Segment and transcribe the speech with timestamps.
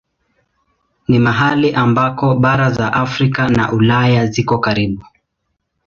[1.07, 5.03] Ni mahali ambako bara za Afrika na Ulaya ziko karibu.